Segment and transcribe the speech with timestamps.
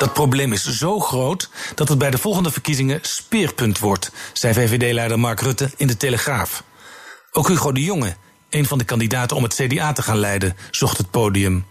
[0.00, 5.18] Dat probleem is zo groot dat het bij de volgende verkiezingen speerpunt wordt, zei VVD-leider
[5.18, 6.62] Mark Rutte in de Telegraaf.
[7.32, 8.16] Ook Hugo de Jonge,
[8.50, 11.66] een van de kandidaten om het CDA te gaan leiden, zocht het podium.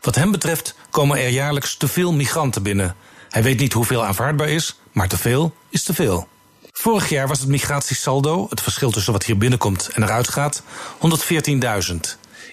[0.00, 2.96] Wat hem betreft komen er jaarlijks te veel migranten binnen.
[3.28, 6.28] Hij weet niet hoeveel aanvaardbaar is, maar te veel is te veel.
[6.72, 10.62] Vorig jaar was het migratiesaldo, het verschil tussen wat hier binnenkomt en eruit gaat,
[11.90, 11.96] 114.000.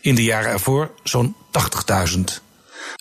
[0.02, 1.36] In de jaren ervoor zo'n
[2.16, 2.51] 80.000.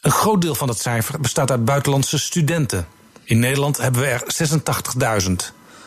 [0.01, 2.87] Een groot deel van het cijfer bestaat uit buitenlandse studenten.
[3.25, 4.23] In Nederland hebben we er
[5.23, 5.33] 86.000.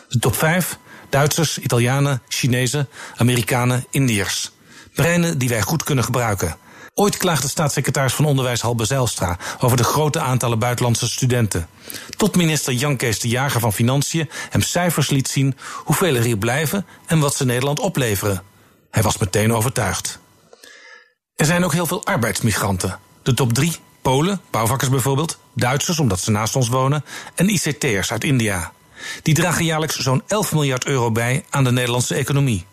[0.08, 0.78] De top 5:
[1.10, 4.52] Duitsers, Italianen, Chinezen, Amerikanen, Indiërs.
[4.94, 6.56] Breinen die wij goed kunnen gebruiken.
[6.94, 11.68] Ooit klaagde staatssecretaris van Onderwijs Halbe Zijlstra over de grote aantallen buitenlandse studenten.
[12.16, 16.38] Tot minister Jan Kees de Jager van Financiën hem cijfers liet zien hoeveel er hier
[16.38, 18.42] blijven en wat ze Nederland opleveren.
[18.90, 20.18] Hij was meteen overtuigd.
[21.36, 22.98] Er zijn ook heel veel arbeidsmigranten.
[23.22, 28.24] De top 3 Polen, bouwvakkers bijvoorbeeld, Duitsers omdat ze naast ons wonen en ICT'ers uit
[28.24, 28.72] India.
[29.22, 32.66] Die dragen jaarlijks zo'n 11 miljard euro bij aan de Nederlandse economie.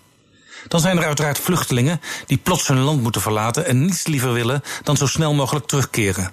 [0.67, 4.63] Dan zijn er uiteraard vluchtelingen die plots hun land moeten verlaten en niets liever willen
[4.83, 6.31] dan zo snel mogelijk terugkeren.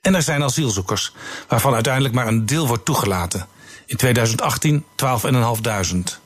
[0.00, 1.12] En er zijn asielzoekers,
[1.48, 3.46] waarvan uiteindelijk maar een deel wordt toegelaten.
[3.86, 6.25] In 2018 12.500.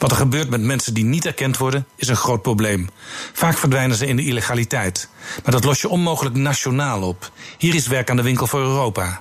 [0.00, 2.88] Wat er gebeurt met mensen die niet erkend worden, is een groot probleem.
[3.32, 5.08] Vaak verdwijnen ze in de illegaliteit.
[5.42, 7.30] Maar dat los je onmogelijk nationaal op.
[7.58, 9.20] Hier is werk aan de winkel voor Europa.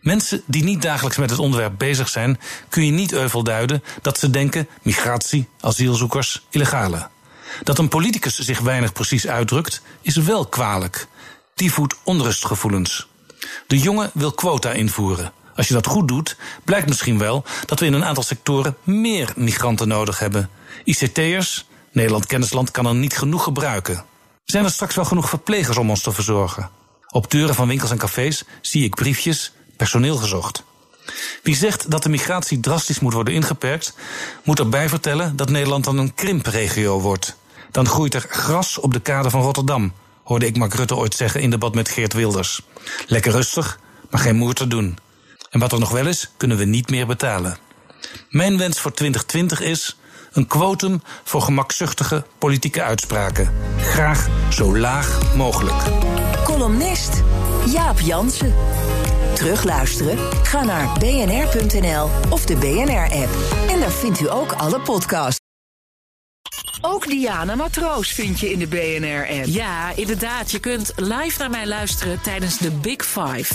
[0.00, 4.18] Mensen die niet dagelijks met het onderwerp bezig zijn, kun je niet euvel duiden dat
[4.18, 7.08] ze denken migratie, asielzoekers, illegale.
[7.62, 11.06] Dat een politicus zich weinig precies uitdrukt, is wel kwalijk.
[11.54, 13.08] Die voedt onrustgevoelens.
[13.66, 15.32] De jongen wil quota invoeren.
[15.58, 19.32] Als je dat goed doet, blijkt misschien wel dat we in een aantal sectoren meer
[19.36, 20.50] migranten nodig hebben.
[20.84, 24.04] ICT'ers, Nederland Kennisland kan er niet genoeg gebruiken.
[24.44, 26.70] Zijn er straks wel genoeg verplegers om ons te verzorgen?
[27.08, 30.62] Op deuren van winkels en cafés zie ik briefjes personeel gezocht.
[31.42, 33.94] Wie zegt dat de migratie drastisch moet worden ingeperkt,
[34.44, 37.36] moet erbij vertellen dat Nederland dan een krimpregio wordt.
[37.70, 39.92] Dan groeit er gras op de kade van Rotterdam,
[40.24, 42.62] hoorde ik Mark Rutte ooit zeggen in debat met Geert Wilders.
[43.06, 43.78] Lekker rustig,
[44.10, 44.98] maar geen moer te doen.
[45.50, 47.58] En wat er nog wel is, kunnen we niet meer betalen.
[48.28, 49.96] Mijn wens voor 2020 is
[50.32, 53.52] een quotum voor gemakzuchtige politieke uitspraken.
[53.80, 55.76] Graag zo laag mogelijk.
[56.44, 57.22] Columnist
[57.66, 58.54] Jaap Jansen.
[59.34, 60.18] Terugluisteren?
[60.42, 63.28] Ga naar bnr.nl of de BNR-app.
[63.68, 65.40] En daar vindt u ook alle podcasts.
[66.80, 69.46] Ook Diana Matroos vind je in de BNR-app.
[69.46, 70.50] Ja, inderdaad.
[70.50, 73.54] Je kunt live naar mij luisteren tijdens de Big Five.